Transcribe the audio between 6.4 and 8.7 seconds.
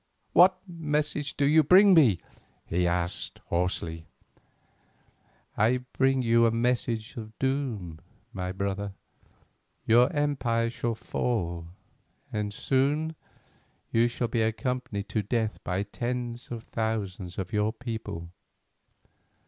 a message of doom, my